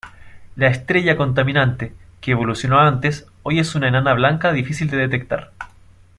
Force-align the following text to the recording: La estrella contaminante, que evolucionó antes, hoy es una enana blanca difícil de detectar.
La 0.55 0.65
estrella 0.65 1.15
contaminante, 1.15 1.93
que 2.21 2.31
evolucionó 2.31 2.79
antes, 2.79 3.27
hoy 3.43 3.59
es 3.59 3.75
una 3.75 3.87
enana 3.87 4.15
blanca 4.15 4.51
difícil 4.51 4.89
de 4.89 4.97
detectar. 4.97 5.51